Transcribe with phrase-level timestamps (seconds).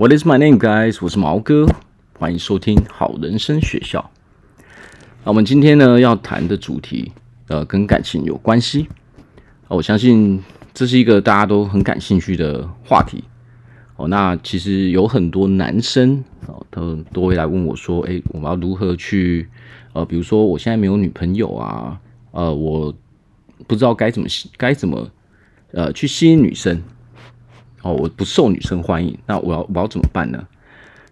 [0.00, 0.96] What is my name, guys？
[1.02, 1.66] 我是毛哥，
[2.20, 4.12] 欢迎收听好人生学校。
[5.24, 7.10] 那我们今天呢要谈的主题，
[7.48, 8.88] 呃，跟感情有关系。
[9.66, 10.40] 我相信
[10.72, 13.24] 这是一个大家都很感兴趣的话题。
[13.96, 19.48] 哦，那其实有很多男生哦，都都会来问我说：“诶，我们要如何去？
[19.94, 22.94] 呃，比如说我现在没有女朋友啊，呃，我
[23.66, 25.10] 不知道该怎么该怎么
[25.72, 26.80] 呃去吸引女生。”
[27.82, 30.46] 哦，我不受女生欢迎，那我要我要怎么办呢？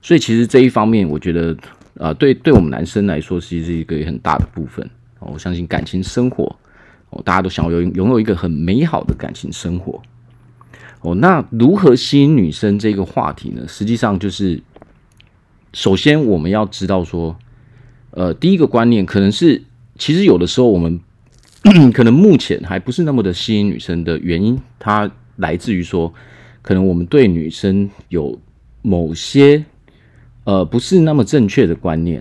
[0.03, 1.57] 所以其实这一方面，我觉得，
[1.95, 4.89] 呃，对对我们男生来说，其实是一个很大的部分。
[5.19, 6.45] 哦，我相信感情生活，
[7.11, 10.01] 哦，大家都想要拥拥有一个很美好的感情生活。
[11.01, 13.67] 哦，那如何吸引女生这个话题呢？
[13.67, 14.63] 实际上就是，
[15.73, 17.37] 首先我们要知道说，
[18.11, 19.65] 呃，第一个观念可能是，
[19.99, 21.01] 其实有的时候我们
[21.93, 26.13] 可能目前还不是那么的吸引女生的原因，它来自于说。
[26.67, 28.37] 可能我们对女生有
[28.83, 29.65] 某些
[30.43, 32.21] 呃不是那么正确的观念。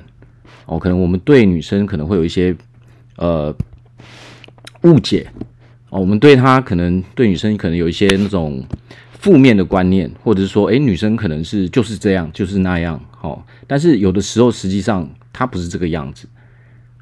[0.67, 2.55] 哦，可能我们对女生可能会有一些
[3.15, 3.55] 呃
[4.83, 5.27] 误解。
[5.89, 8.63] 哦，我们对她可能对女生可能有一些那种
[9.19, 16.27] 负面的观念，或者是说，哎，女生可能是就是这样，就是那样，哦，但是有的时候实际上她不是这个样子。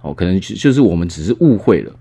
[0.02, 1.94] 哦，可能就是我们只是误会了。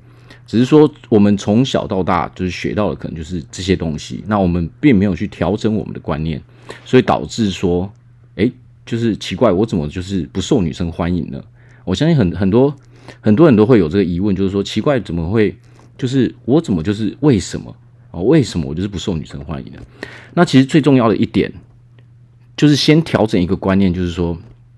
[0.46, 4.22] 只是说，我们从小到大就是学到的，可能就是这些东西。
[4.26, 6.42] 那我们并没有去调整我们的观念，
[6.84, 7.92] 所以导致说，
[8.36, 8.52] 诶，
[8.84, 11.42] 就是奇怪，我怎么就是不受女生欢迎呢？
[11.84, 12.74] 我相信很很多
[13.20, 15.56] 很多人都会有这个疑问，就是说，奇怪，怎么会？
[15.98, 17.76] 就是我怎么就是为什么？
[18.10, 19.78] 哦，为什么我就是不受女生欢迎呢？
[20.34, 21.52] 那其实最重要的一点，
[22.56, 24.36] 就是先调整一个观念，就是说，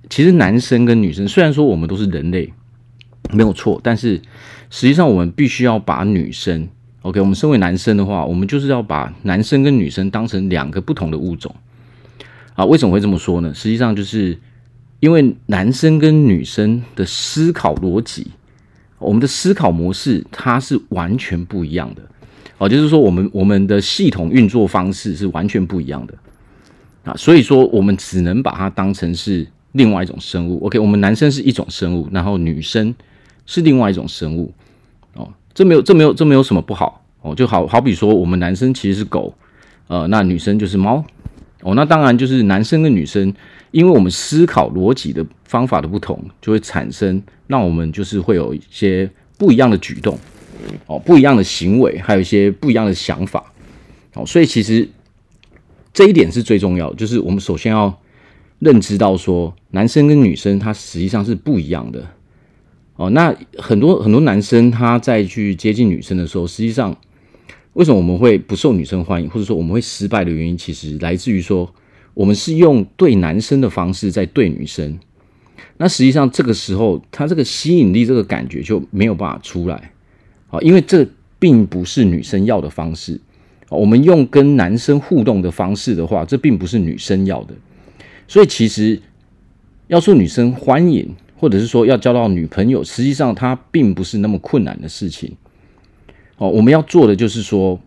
[0.09, 2.53] 其实男生跟女生虽然说我们都是人类，
[3.35, 4.23] 没有错，但是。
[4.71, 6.67] 实际上，我们必须要把女生
[7.03, 11.55] ，OK，我们身为男生的话，我们就是要把男生跟女生当成两个不同的物种
[12.57, 12.65] 啊。
[12.65, 13.55] 为什么会这么说呢？
[13.55, 14.37] 实际上，就是
[14.99, 18.27] 因为男生跟女生的思考逻辑，
[18.99, 22.03] 我们的思考模式它是完全不一样的
[22.59, 22.69] 哦。
[22.69, 26.15] 就是说，我们我们的系统运作方式是完全不一样的
[27.05, 27.15] 啊。
[27.17, 30.65] 所以说，我们只能把它当成是另外一种生物。
[30.67, 32.93] OK，我们男生是一种生物，然后女生
[33.47, 34.53] 是另外一种生物
[35.15, 35.33] 哦。
[35.53, 37.35] 这没有，这没有，这没有什么不好哦。
[37.35, 39.35] 就好好比说，我们男生其实是狗，
[39.87, 41.05] 呃，那女生就是猫
[41.63, 41.75] 哦。
[41.75, 43.33] 那当然就是男生跟女生，
[43.71, 50.19] 因为我们思考逻辑的方法的不同，就会产生让我们就是会有一些不一样的举动
[50.87, 53.53] 哦，不一样的行为，还有一些不一样的想法
[54.15, 54.27] 哦。
[54.27, 54.89] 所以其实
[55.93, 57.97] 这一点是最重要，就是我们首先要
[58.59, 62.05] 认知到说，男生跟女生他实际上是不一样的。
[62.97, 66.97] 哦，那很多很多男生他在去接近女生的时候，实际上
[67.73, 71.75] 为什么我们会不受女生欢迎，或者说我们会失败的原因，其实来自于说
[72.15, 74.97] 我们是用对男生的方式在对女生。
[75.79, 79.91] 那实际上这个时候，他这个吸引力这个感觉就没有办法出来
[80.51, 81.05] 啊，因为这
[81.41, 83.21] 并不是女生要的方式。
[83.71, 87.55] 我们用跟男生互动的方式的话，这并不是女生要的。
[88.29, 89.03] 所以其实
[89.89, 91.13] 要说女生欢迎。
[91.37, 95.37] 或者是说要交到女朋友，实际上它并不是那么困难的事情。
[96.37, 97.79] 哦，我们要做的就是说，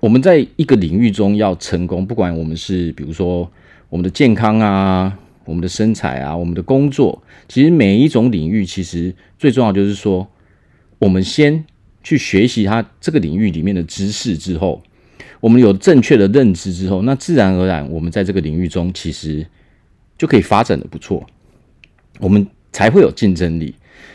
[0.00, 3.50] 我们在一个领域中要成功，不管我们是比如说
[3.88, 10.26] 我们的健康啊、我们的身材啊、我们的工作，其实每一种领域，其实最重要就是说，
[10.98, 11.64] 我们先
[12.02, 14.82] 去学习它这个领域里面的知识之后，
[15.40, 19.46] 我们有正确的认知之后，那自然而然，我们在这个领域中其实
[20.16, 21.26] 就可以发展的不错。
[22.18, 22.46] 我们。
[22.72, 23.74] 才会有竞争力，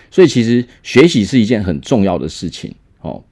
[0.10, 3.24] 所以其实学习是一件很重要的事情哦。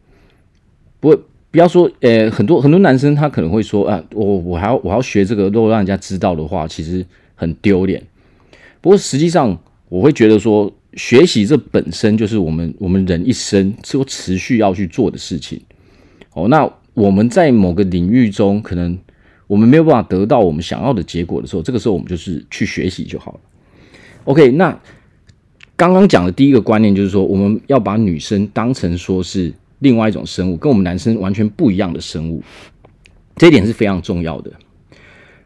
[0.99, 1.19] 不会，
[1.51, 8.01] 不要说，呃，很多很多男生他可能会说，啊，我我还要我还要学这个，如果让人家知道的话，其实很丢脸。
[8.81, 9.57] 不过实际上，
[9.89, 15.61] 我会觉得说，学习这本身就是我们我们人一生都持续要去做的事情。
[16.33, 18.97] 哦，那我们在某个领域中，可能
[19.47, 23.39] 我们没有办法得到我们想要的结果的时候，这个时候我们就是去学习就好了。
[24.25, 24.79] OK，那。
[25.75, 32.43] 刚刚讲的第一个观念就是说，我们要把女生当成说是另外一种生物，跟我们男生完全不一样的生物，
[33.35, 34.51] 这一点是非常重要的。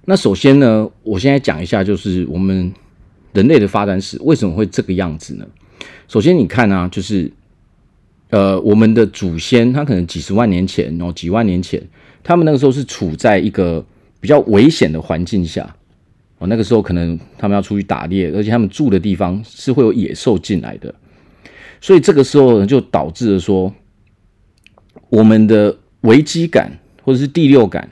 [0.06, 2.72] 那首先呢，我现在讲一下，就是我们
[3.34, 5.48] 人类的发展史为什么会这个样子呢？
[6.08, 7.32] 首先，你看啊，就是
[8.30, 11.82] 呃，我们的祖先他可能几十万年前，然后几万年前，
[12.22, 13.86] 他们那个时候是处在一个
[14.20, 15.74] 比较危险的环境下。
[16.40, 20.94] 哦，那个时候可能他们要出去打猎，而且他们住的地方是会有野兽进来的，
[21.82, 23.74] 所以这个时候呢，就导致了说，
[25.10, 27.90] 我们的危机感或者是第六感，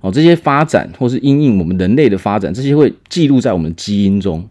[0.00, 4.48] 哦，这些发展或是因应我们人类的发展，这些会记录在我们基因中。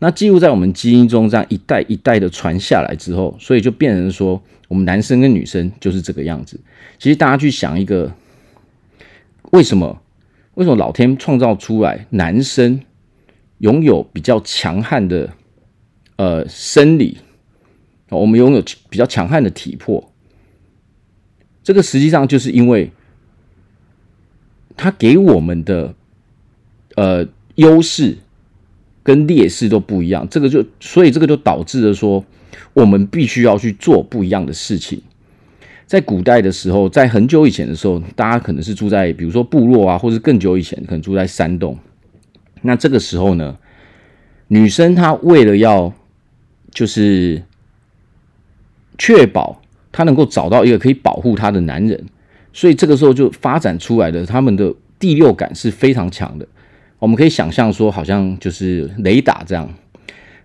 [0.00, 6.60] 那记录在我们基因中，这样一代一代的传下来之后，所以就变成说，我们男生跟女生就是这个样子。
[6.98, 8.12] 其实大家去想一个，
[9.52, 9.98] 为什么？
[10.58, 12.80] 为什么老天创造出来男生
[13.58, 15.32] 拥有比较强悍的
[16.16, 17.18] 呃生理？
[18.08, 20.12] 我们拥有比较强悍的体魄。
[21.62, 22.90] 这个实际上就是因为。
[24.80, 25.92] 他给我们的
[26.94, 27.26] 呃
[27.56, 28.16] 优势
[29.02, 32.24] 跟劣势都不一样，这个就所以这个就导致了说，
[32.74, 35.02] 我们必须要去做不一样的事情。
[35.88, 41.78] 在古代的时候，在很久以前的时候，大家可能是住在比如说部落啊，或者更久以前可能住在山洞。
[42.60, 43.56] 那这个时候呢，
[44.48, 45.90] 女生她为了要
[46.70, 47.42] 就是
[48.98, 52.04] 确保她能够找到一个可以保护她的男人。
[52.52, 56.46] 所以这个时候就发展出来的，他们的第六感是非常强的。
[56.98, 59.72] 我们可以想象说，好像就是雷达这样，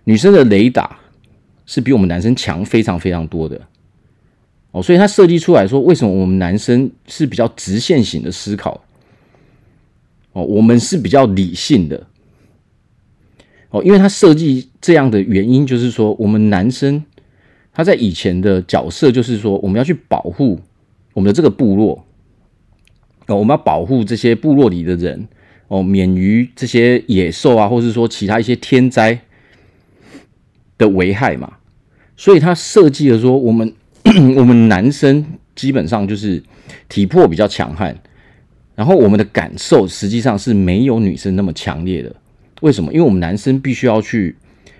[0.04, 0.98] 女生的雷达
[1.66, 3.60] 是比我们男生强非常非常多的。
[4.74, 8.82] 哦，所以他设计出来说，为什么我们男生是比较直线型的思考？
[10.32, 12.04] 哦，我们是比较理性的。
[13.70, 17.04] 哦，因为他设计这样的原因，就是说我们男生
[17.72, 20.58] 他在以前的角色，就是说我们要去保护。
[21.12, 22.04] 我们的这个部落
[23.28, 25.28] 哦，我们要保护这些部落里的人
[25.68, 29.20] 哦，免于这些野兽啊，或是说其他一些天灾
[30.76, 31.58] 的危害嘛。
[32.16, 33.72] 所以他设计了说，我们
[34.36, 35.24] 我们男生
[35.54, 36.42] 基本上就是
[36.88, 37.96] 体魄比较强悍，
[38.74, 42.14] 然后我们的感受实际上是没有女生那么强烈的。
[42.60, 42.92] 为什么？
[42.92, 44.36] 因为我们男生必须要去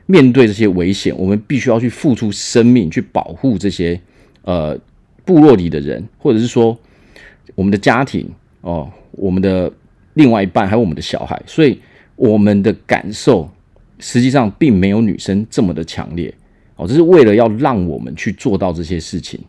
[0.07, 4.01] 面对这些危险，我们必须要去付出生命去保护这些
[4.43, 4.79] 呃。
[5.27, 6.79] 部落里的人，或者是说
[7.55, 8.29] 我们的家庭
[8.61, 9.73] 哦，我们的
[10.13, 11.81] 另外一半，还有我们的小孩，所以
[12.15, 13.51] 我们的感受
[14.01, 16.35] 实际上并没有女生这么的强烈
[16.85, 16.89] 哦。
[16.89, 19.41] 这是为了要让我们去做到这些事情。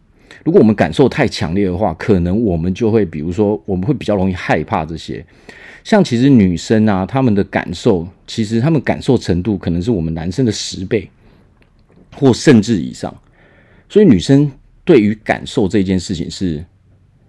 [0.43, 5.25] 如果我们感受太强烈的话，可能我们就会，比如说，我们会比较容易害怕这些。
[5.83, 11.09] 像其实女生啊，她们的感受，其实她们感受程度可能是我们男生的十倍，
[12.15, 13.13] 或甚至以上。
[13.89, 14.51] 所以女生。
[14.87, 16.63] 对于感受这件事情是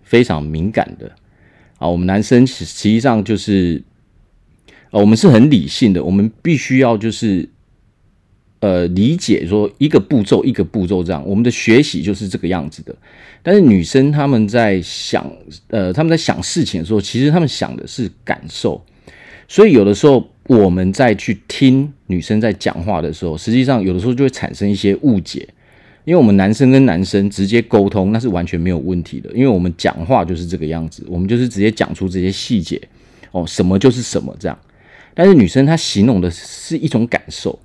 [0.03, 1.11] 非常敏感的
[1.79, 3.83] 啊，我们男生实际上就是，
[4.91, 7.49] 呃，我们是很理性的，我们必须要就是，
[8.67, 12.93] 呃，理解说一个步骤一个步骤这样，我们的学习就是这个样子的。
[13.41, 15.25] 但是女生她们在想，
[15.69, 18.85] 呃，她们在想事情的时候，其实她们想的是感受，
[19.47, 25.49] 所以有的时候我们在去听女生在讲话的时候，实际上有的时候就会产生一些误解。
[26.05, 29.31] 因为我们男生跟男生直接沟通，那是完全没有问题的。
[29.33, 32.81] 因为我们讲话就是这个样子，我们就是直接讲出这些细节
[33.33, 34.59] 哦，什么就是什么这样。
[35.15, 37.59] 但是女生她形容的是一种感受，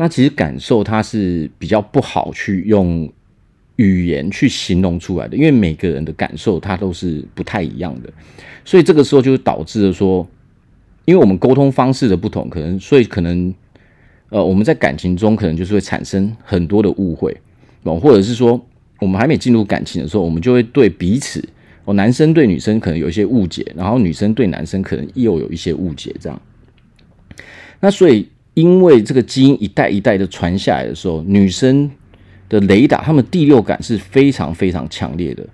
[0.00, 3.06] 那其实感受它是比较不好去用
[3.76, 8.10] 语言去形容出来的，因为每个人的感受它都是不太一样的，
[8.64, 10.26] 所以这个时候就导致了说，
[11.04, 13.54] 因为我们沟通方式的不同，可能所以可能
[14.30, 17.36] 呃我们在感情中可能就是会产生很多的误会。
[17.82, 18.58] 哦或者是说，
[19.00, 21.46] 我们还没进入感情的时候，我们就会对彼此，
[21.84, 26.40] 哦，男生对女生可能有一些误解，然后女生对男生可能又有一些误解，这样。
[27.80, 31.90] 那所以，因为这个基因一代一代的传下来的时候，女生
[32.48, 35.46] 的雷达，她们第六感是非常非常强烈的。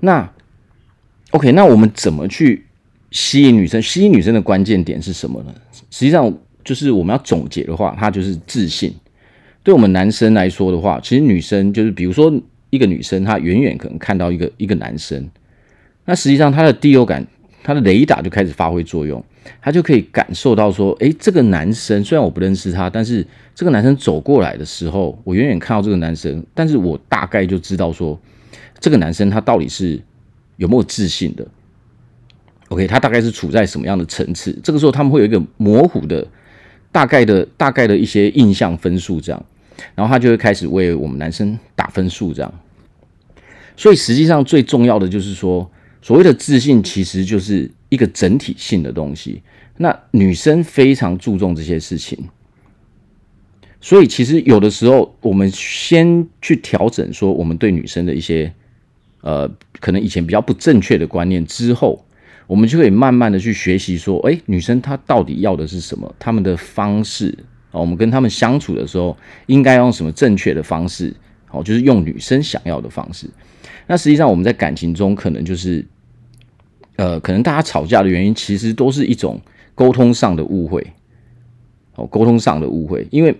[0.00, 0.30] 那
[1.30, 2.64] ，OK，那我们怎么去
[3.10, 3.80] 吸引女生？
[3.80, 5.54] 吸引女生的关键点是什么呢？
[5.90, 8.94] 实际上，就是我们要总结的话，它就是自信。
[9.62, 12.32] 对我们男生来说的话，其实女生就是，比如说
[12.70, 15.28] 一个女生，她远远可能看到一个一个男生，
[16.04, 17.26] 那实际上她的第六感，
[17.64, 19.24] 她的雷达就开始发挥作用，
[19.60, 28.18] 她就可以感受到说，诶，这个男生虽然我不认识他，但是这个男生走过来的时候，我远远看到这个男生，但是我大概就知道说，
[28.78, 30.00] 这个男生他到底是
[30.56, 31.46] 有没有自信的
[32.68, 34.58] ，OK，他大概是处在什么样的层次？
[34.62, 36.26] 这个时候他们会有一个模糊的、
[36.92, 39.44] 大概的、大概的一些印象分数，这样。
[39.94, 42.54] 然后他就会开始为我们男生打分数，这样。
[43.76, 49.42] 所以实际上最重要的就是说，所谓的自信其实就是一个整体性的东西。
[49.78, 52.28] 那女生非常注重这些事情，
[53.80, 58.52] 所以其实有的时候我们先去调整说我们对女生的一些
[59.20, 59.50] 呃
[59.80, 62.04] 可能以前比较不正确的观念之后，
[62.46, 66.14] 我们就可以慢慢的去学习说，哎，女生她到底要的是什么？
[66.18, 67.36] 她们的方式
[67.70, 67.80] 啊。
[67.80, 71.14] 我们跟他们相处的时候，应该用什么正确的方式？
[71.46, 73.28] 好，就是用女生想要的方式。
[73.86, 75.84] 那实际上我们在感情中，可能就是
[76.96, 79.40] 呃，可能大家吵架的原因，其实都是一种
[79.74, 80.86] 沟通上的误会。
[81.94, 83.34] 哦，沟通上的误会，因为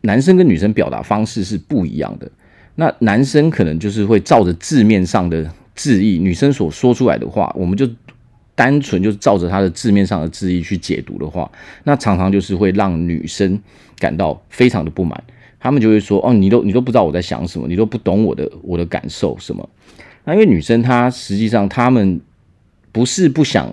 [0.00, 2.30] 男生跟女生表达方式是不一样的。
[2.74, 7.88] 那男生可能就是会照着字面上的字意，女生所说出来的话，我们就
[8.54, 11.50] 单纯就是照着他的字面上的字意去解读的话，
[11.84, 13.60] 那常常就是会让女生
[13.98, 15.22] 感到非常的不满。
[15.60, 19.68] 他们就会说：“哦，你都你都不知道我在想什么，你都不懂我的我的感受什么。”
[20.24, 22.20] 那因为女生她实际上她们
[22.92, 23.72] 不是不想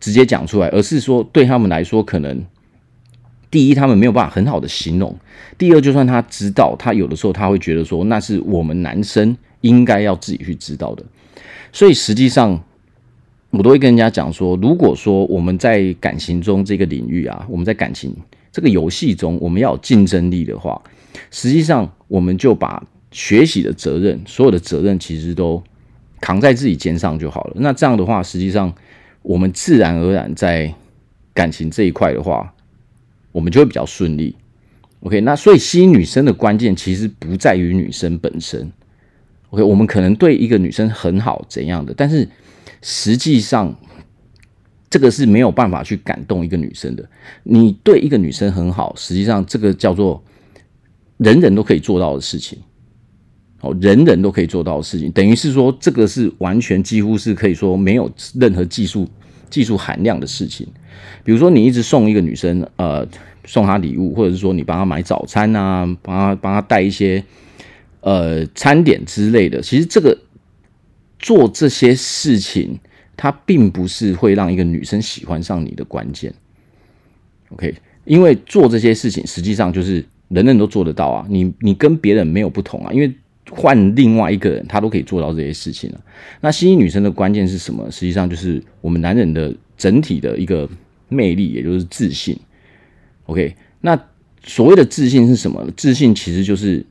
[0.00, 2.44] 直接讲出来，而是说对他们来说可能。
[3.48, 5.08] 第一，他们没有办法很好的形容；
[5.56, 11.04] 第二，就算他知道，他有的时候他会觉得说，那是我们男生应该要自己去知道的。
[11.72, 12.60] 所以实际上，
[13.50, 18.14] 我都会跟人家讲说，如果说我们在感情中这个领域啊，我们在感情
[18.52, 20.82] 这个游戏中，我们要有竞争力的话，
[21.30, 25.62] 实际上我们就把学习的责任，所有的责任其实都
[26.20, 27.56] 扛在自己肩上就好了。
[27.56, 28.72] 那这样的话，实际上
[29.22, 30.74] 我们自然而然在
[31.32, 32.52] 感情这一块的话。
[33.32, 34.34] 我们就会比较顺利
[35.00, 35.20] ，OK。
[35.20, 38.72] 那所以吸引女生的关键其实不在于女生本身
[39.50, 39.62] ，OK。
[39.62, 42.26] 我们可能对一个女生很好怎样的，但是
[42.80, 43.76] 实际上
[44.88, 47.06] 这个是没有办法去感动一个女生的。
[47.42, 50.24] 你对一个女生很好，实际上这个叫做
[51.18, 52.58] 人人都可以做到的事情，
[53.60, 59.08] 哦，人人都可以做到的事情，等于是说这个是完全几乎是可以说没有任何技术
[59.48, 60.66] 技术含量的事情。
[61.24, 63.06] 比如说，你一直送一个女生，呃，
[63.44, 67.22] 送她礼物，或者是说你帮她买早餐啊，帮她帮她带一些
[68.00, 69.60] 呃餐点之类的。
[69.60, 70.16] 其实这个
[71.18, 72.78] 做这些事情，
[73.16, 76.32] 它并不是会让一个女生喜欢上你的关键。
[77.50, 83.12] OK，因为做这些事情实际上就是人人都做得到啊，你你跟别人没有不同啊，因为
[83.50, 86.00] 换另外一个人，他都可以做到这些事情了。
[86.40, 87.90] 那吸引女生的关键是什么？
[87.90, 90.68] 实际上就是我们男人的整体的一个。
[91.08, 92.36] 魅力，也就是自信。
[93.26, 93.96] OK，那
[94.42, 95.64] 所谓的自信是什么？
[95.76, 96.84] 自信其实就是，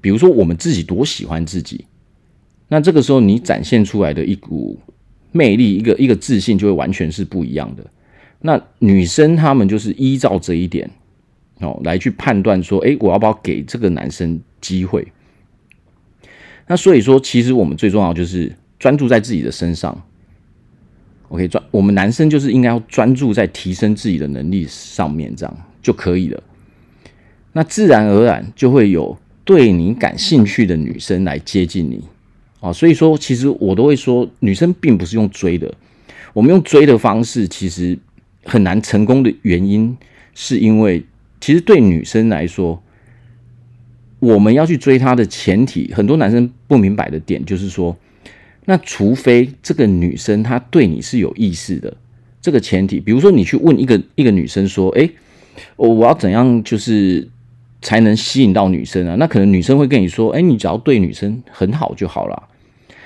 [0.00, 1.84] 比如说我们自己多喜欢自己，
[2.66, 4.76] 那这个时候你展现出来的一股
[5.30, 7.84] 魅力，一个一个自信就会完全是不一样的。
[8.40, 10.90] 那女生她们就是依照这一点
[11.60, 15.06] 哦来去判断说，诶，我要不要给这个男生机会？
[16.66, 20.00] 那所以说，其实我们最重要就是专注在自己的身上。
[21.28, 26.42] OK，专我们男生就是应该要专注在提升自己的能力上面，这样就可以了。
[27.52, 32.04] 那自然而然就会有对你感兴趣的女生来接近你
[32.60, 32.72] 啊。
[32.72, 35.72] 所以说，其实我都会说，女生并不是用追的。
[36.32, 37.98] 我们用追的方式，其实
[38.44, 39.96] 很难成功的原因，
[40.34, 41.04] 是因为
[41.40, 42.82] 其实对女生来说，
[44.18, 47.96] 我们要去追她的前提，很多男生不明白的点就是说。
[48.68, 51.96] 那除非这个女生她对你是有意思的，
[52.42, 55.08] 这个前提，比如说你去问一个一个女生说：“诶，
[55.76, 57.28] 我我要怎样就是
[57.80, 62.42] 才能吸引到女生啊？”那可能女生会跟你说：“诶，你只要对女生很好就好了。”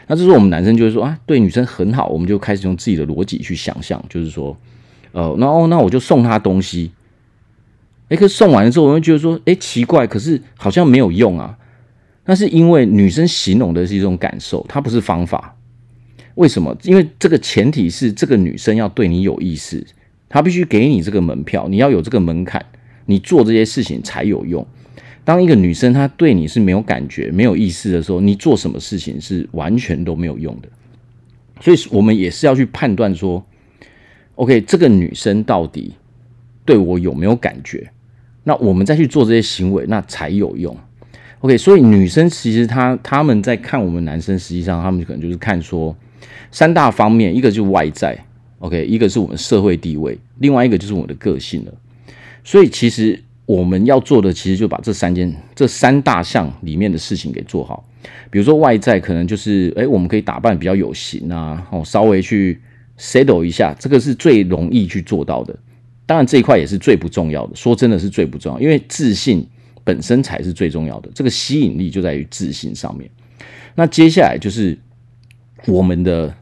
[0.08, 4.56] 那这时候我们男生就会说：“啊，对女生很好，我们就开始用自己的逻辑去想象，就是说，
[5.12, 6.90] 呃，那哦，那我就送她东西。
[8.10, 11.56] 诶，可送完了之后，我会觉得说：诶，奇怪，可是好像没有用啊。”
[12.26, 15.56] 那是因为女生形容的是一种感受，它不是方法。
[16.34, 16.76] 为什么？
[16.82, 19.84] 因为这个前提是这个女生要对你有意思，
[20.28, 22.64] 她必须给你这个门票，你要有这个门槛，
[23.06, 24.64] 你做这些事情才有用。
[25.24, 30.68] 当一个女生她对你是没有感觉、没有意思的时候，你做什么事情是完全都没有用的。
[31.60, 33.44] 所以，我们也是要去判断说
[34.36, 35.94] ，OK，这个女生到底
[36.64, 37.90] 对我有没有感觉？
[38.44, 40.76] 那我们再去做这些行为，那才有用。
[41.40, 45.97] OK，所以女生其实她她们在看我们男生，实际上他们可能就是看说
[46.50, 48.18] 三大方面，一个就是外在
[48.59, 51.73] ，OK，一个是我们社会地位，另外一个就是我的个性了。
[52.44, 57.87] 所以其实我们要做的，其实就把这三件、这三大项里面的事情给做好。
[58.30, 62.61] 比如说外在，可能就是哎，我们可以打扮比较有型啊，哦，稍微去
[62.99, 65.54] settle 一下，这个是最容易去做到的。
[66.10, 69.46] 当然这一块也是最不重要的，说真的是最不重要，因为自信。
[69.82, 73.10] 本身才是最重要的，这个吸引力就在于自信上面。
[73.74, 74.78] 那接下来就是
[75.66, 76.32] 我们的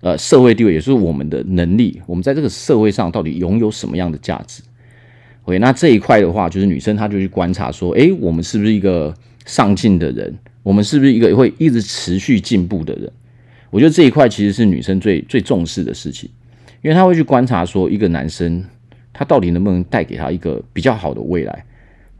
[0.00, 4.62] 呃社会地位，也是我们的能力，我们在这个社会上到底拥有什么样的价值
[5.44, 10.36] ？OK，那这一块的话，就是女生她就去观察说，诶，我们是不是一个上进的人？
[10.62, 13.12] 我们是不是一个会一直持续进步的人？
[13.68, 16.28] 我觉得这一块其实是女生最最重视的事情，
[16.82, 18.64] 因为他会去观察说，一个男生
[19.12, 21.64] 他到底能不能带给他一个比较好的未来。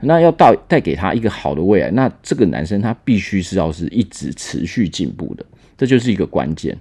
[0.03, 5.45] 那要到带给他一个好的未来，那这个男生他必须是要是一直持续进步的，
[5.77, 6.75] 这就是一个关键。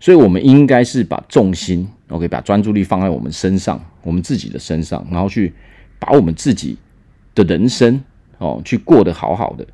[0.00, 5.52] 所以我们应该是把重心，OK，把专注力放在我们身上，我们自己的身上，然后去
[5.98, 6.78] 把我们自己
[7.34, 8.00] 的人生
[8.38, 9.66] 哦，去过得好好的，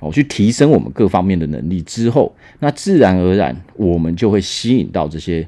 [0.00, 5.46] 哦，去提升我们各方面的能力之后，那自然而然我们就会吸引到这些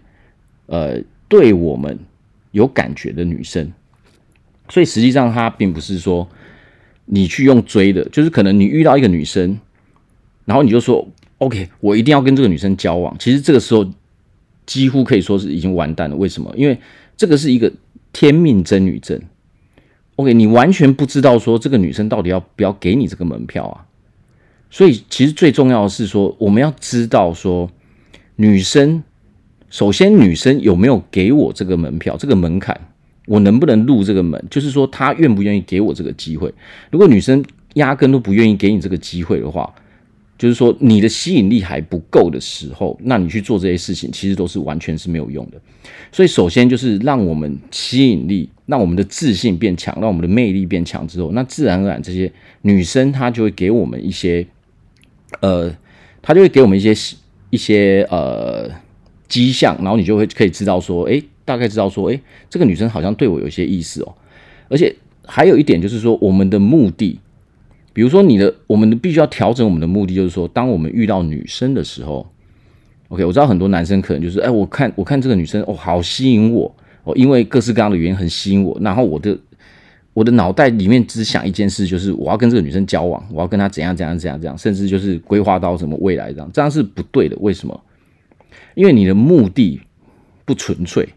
[0.67, 1.99] 呃对我们
[2.53, 3.73] 有感觉的女生。
[4.69, 6.29] 所以实际上，它并不是说
[7.05, 9.59] 你去用追的，就是可能你遇到一个女生，
[10.45, 11.07] 然后你就说
[11.39, 13.17] OK，我一定要跟这个女生交往。
[13.19, 13.89] 其实这个时候
[14.67, 16.17] 几乎可以说是已经完蛋了。
[16.17, 16.53] 为什么？
[16.57, 16.79] 因为
[17.17, 17.73] 这个是一个
[18.13, 19.21] 天命真女症。
[20.17, 23.87] OK，你完全不知道说这个女生到底要不要给你这个门票啊。
[24.69, 27.71] 所以其实最重要的是说，我们要知道说，
[28.35, 29.05] 女生
[29.77, 32.75] 首先女生有没有给我这个门票，这个门槛。
[33.27, 34.43] 我能不能入这个门？
[34.49, 36.51] 就是说，她愿不愿意给我这个机会？
[36.91, 39.71] 如果女生压根都不愿意给你这个机会的话，
[40.39, 45.61] 就是说你的吸引力还不够的时候，那你去做这些事情，其实都是完全是没有用的。
[46.11, 54.47] 所以，首先就是让我们吸引力，让我们的自信变强，让我们的魅力变强之后，那自然而然这些女生她就会给我们一些，
[55.41, 55.71] 呃，
[56.23, 56.95] 她就会给我们一些
[57.51, 58.71] 一些呃
[59.29, 61.23] 迹象，然后你就会可以知道说，诶。
[61.47, 64.13] 大概知道说，诶，这个女生好像对我有些意思哦。
[64.69, 64.93] 而且
[65.25, 67.21] 还有一点就是说，我们的目的，
[67.93, 72.27] 比如说你的，我们必须要调整我们的目的，就是说，当我们遇到女生的时候
[73.11, 79.39] ，OK，我知道很多男生可能就是，哎，我看我看这个女生哦，好吸引我哦，因为各式各样的原因很吸引我，然后我的
[80.15, 87.37] 我的脑袋里面只想一件事，就是我要跟这个女生交往，我要跟她怎样怎样怎样怎样，甚至就是规划到什么未来这样，这样是不对的。
[87.39, 87.81] 为什么？
[88.77, 89.81] 因为你的目的
[90.45, 91.09] 不纯粹。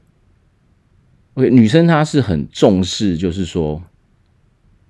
[1.33, 3.83] ，OK，女生她是很重视，就是说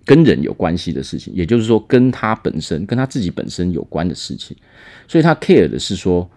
[0.06, 4.56] 跟人有关系的事情，也就是说跟她本身、跟她自己本身有关的事情，
[5.08, 6.30] 所以她 care 的是说，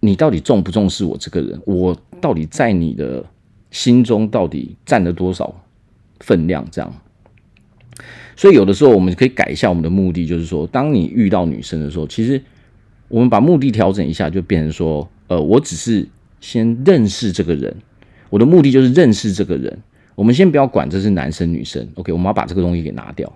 [0.00, 1.60] 你到底重不重视我这个人？
[1.66, 3.22] 我到底在你的
[3.70, 5.54] 心中到底占了多少
[6.20, 6.66] 分量？
[6.70, 6.90] 这样，
[8.36, 12.42] 所以有的时候我们可以改一下我们的目的，就是说，当你遇到女生的时候，其实
[13.08, 16.06] 我们把目的调整一下，就变成说，呃，我只是
[16.40, 17.74] 先认识这个人。
[18.30, 19.78] 我的目的就是认识这个人。
[20.14, 22.12] 我们先不要管这是男生女生，OK？
[22.12, 23.32] 我们要把这个东西给拿掉。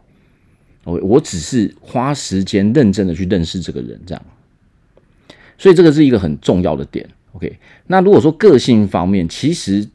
[0.85, 1.01] OK？
[1.03, 4.23] 我只是花时间认真的去认识这个人，这样。
[5.57, 7.57] 所以这个是一个很重要的点，OK？
[7.87, 9.89] 那如果说个性方面，其实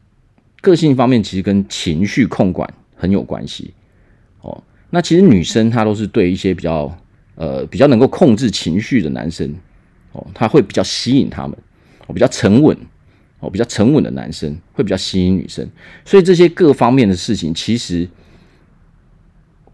[0.62, 3.74] 个性方面其实跟情绪控管很有关系
[4.42, 4.64] 哦。
[4.90, 6.98] 那其实女生她都是对一些比较
[7.36, 9.54] 呃比较能够控制情绪的男生
[10.14, 11.58] 哦，她会比较吸引他们，
[12.08, 12.76] 我，比较沉稳。
[13.40, 15.64] 哦，比较沉稳的男生会比较吸引女生，
[16.04, 18.10] 所以这些各方面的事情，其实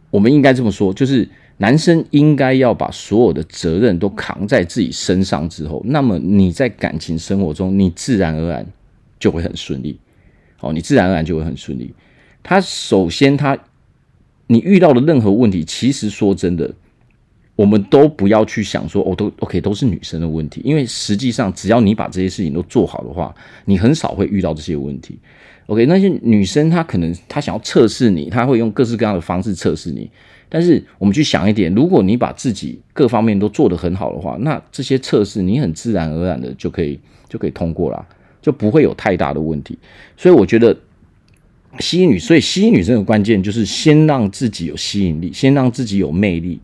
[0.10, 1.26] 我们应该这么说，就是
[1.60, 8.66] 男生应该要把所有的责任都扛在自己身上之后，那么你在感情生活中，你自然而然
[9.18, 9.98] 就会很顺利。
[10.60, 11.94] 哦，你自然而然就会很顺利。
[12.44, 13.58] 他首先，他
[14.48, 16.70] 你遇到的任何问题，其实说真的。
[17.56, 23.34] 我们都不要去想说，哦，都 OK，都是女生的问题，因为实际上只要你把这些事情都做好的话，
[23.66, 25.20] 你很少会遇到这些问题。
[25.68, 30.10] OK，那些女生她可能她想要测试你，她会用各式各样的方式测试你。
[30.50, 38.06] 但是我们去想一点，如果你把自己各方面都做得很好的话，那这些测试你很自然而然的就可以就可以通过了，
[38.42, 39.78] 就不会有太大的问题。
[40.18, 40.76] 所以我觉得
[41.80, 46.60] 吸引女，所以吸引女生的关键就是先让自己有吸引力，先让自己有魅力。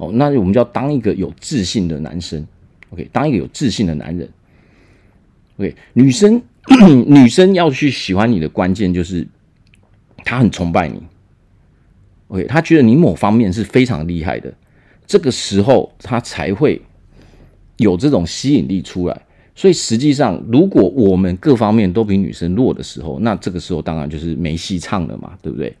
[0.00, 2.42] 哦，那我们就要当一个有自信的男生
[2.88, 4.26] ，OK，当一个有自信的男人
[5.58, 6.40] ，OK，女生
[7.06, 9.28] 女生要去喜欢你的关键就是
[10.24, 11.02] 她很崇拜你
[12.28, 14.50] ，OK，她觉得你某方面是非常厉害的，
[15.06, 16.80] 这个时候她才会
[17.76, 19.22] 有这种吸引力出来。
[19.54, 25.76] 所以实际上，如果我们各方面都比女生弱的时候，那这个时候当然就是没戏唱了嘛，对不对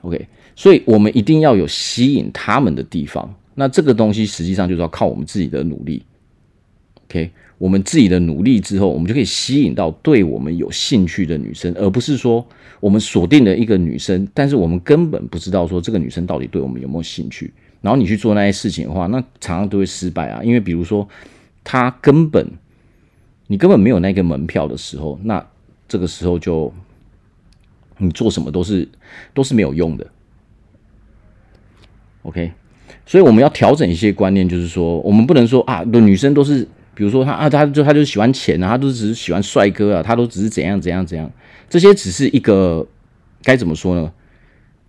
[0.00, 0.26] ？OK。
[0.56, 3.32] 所以，我们一定要有吸引他们的地方。
[3.54, 6.02] 那这个东西实际上就是要靠我们自己的努力。
[7.06, 12.44] OK，我们自己的努力之后，我们就可以吸引到对我们有兴趣的女生，而不是说
[12.80, 17.52] 我们锁定了一个女生，但是我们根本不知道说这个女生到底对我们有没有兴趣。
[17.82, 20.42] 然后你去做那些事情的话，那常常都会失败啊。
[20.42, 21.06] 因为比如说，
[21.62, 22.44] 她根本
[23.46, 25.46] 你根本没有那个门票的时候，那
[25.86, 26.72] 这个时候就
[27.98, 28.88] 你做什么都是
[29.32, 30.06] 都是没有用的。
[32.26, 32.50] OK，
[33.06, 41.30] 所以我们要调整一些观念，就是说，我们不能说啊，女生都是，比如说她啊，她就她就喜欢钱啊，她都只是喜欢帅哥啊，她都只是怎样怎样怎样，
[41.70, 42.84] 这些只是一个
[43.44, 44.12] 该怎么说呢？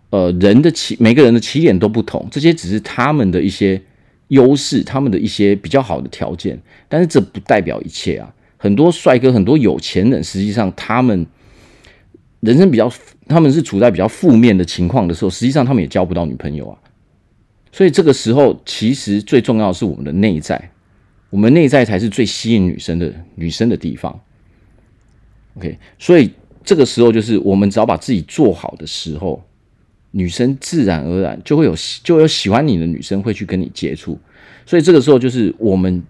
[0.10, 3.80] 呃，人的起每个人的起点都不同，这些只是他们的一些
[4.30, 8.34] 优势，他们的一些比较好的条件，但是这不代表一切啊。
[8.56, 11.28] 很多帅哥、很多有钱人，实际上他们
[12.40, 12.92] 人生比较，
[13.28, 16.78] 他们是处在比较负面的情况的时候，实际上他们也交不到女朋友啊。
[17.78, 20.72] 所以这个时候，其实最重要的是我们的内在，
[21.30, 24.20] 我们内在才是最吸引女生的女生的地方。
[25.58, 29.44] OK，所以这个时候就是我们只要把自己做好的时候，
[30.10, 34.18] 女生自然而然就会有就有喜欢你的女生会去跟你接触。
[34.66, 36.04] 所以这个时候就是我们。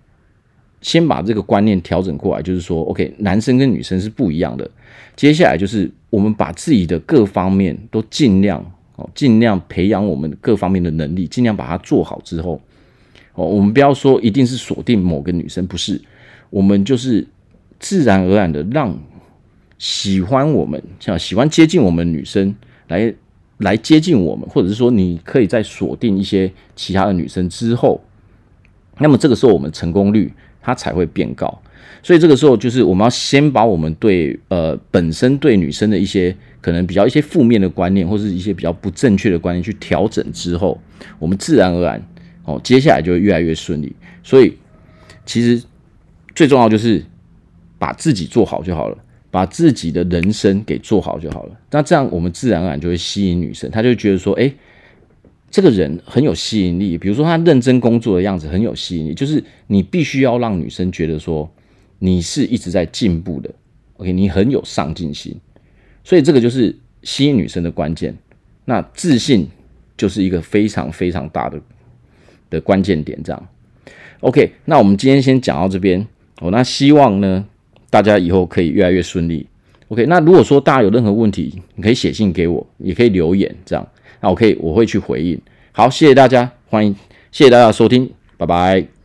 [0.80, 4.69] 先把这个观念调整过来，就是说，OK，男生跟女生是不一样的。
[5.15, 8.63] 接下来就是我们把自己的各方面都尽量
[8.98, 12.60] 哦，尽量培养我们各方面的能力，尽量把它做好之后，
[13.36, 16.02] 哦，我们不要说一定是锁定某个女生，不是，
[16.50, 17.26] 我们就是
[17.80, 19.00] 自然而然的让
[19.78, 22.54] 喜欢我们、像喜欢接近我们女生
[22.88, 23.14] 来
[23.60, 28.02] 来接近我们，或者是说，你可以在锁定一些其他的女生之后，
[28.98, 30.34] 那么这个时候我们成功率。
[30.67, 31.47] 它才会变高，
[32.03, 40.77] 所以这个时候就是我们要先把我们对呃本身对女生的一些可能比较一些负面的观念，或是一些比较不正确的观念去调整之后，
[41.19, 42.06] 我们自然而然
[42.43, 43.95] 哦，接下来就会越来越顺利。
[44.23, 44.58] 所以
[45.25, 45.63] 其实
[46.36, 47.01] 最重要就是
[47.80, 48.97] 把自己做好就好了，
[49.32, 51.58] 把自己的人生给做好就好了。
[51.71, 54.53] 那这样我们自然而然就会吸引女生，她就觉得说，哎。
[55.50, 61.50] 这个人很有吸引力，比如说他认真工作的样子很有吸引力，就是你必须要让女生觉得说
[62.00, 63.50] 你是一直在进步的
[63.96, 65.36] ，OK，你很有上进心，
[66.04, 68.16] 所以这个就是吸引女生的关键。
[68.66, 69.48] 那自信
[69.96, 71.60] 就是一个非常非常大的
[72.50, 73.48] 的关键点，这样。
[74.20, 76.06] OK，那我们今天先讲到这边
[76.42, 76.52] 哦。
[76.52, 77.46] 那希望呢
[77.90, 79.48] 大家以后可以越来越顺利。
[79.88, 83.88] OK，那如果说大家有任何问题，你可以写信给我，也可以留言这样。
[84.21, 85.39] 那我可以，我会去回应。
[85.71, 86.95] 好，谢谢大家，欢迎，
[87.32, 88.97] 谢谢大家收听，拜拜。